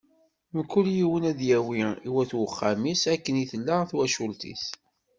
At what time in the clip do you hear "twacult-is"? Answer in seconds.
3.89-4.65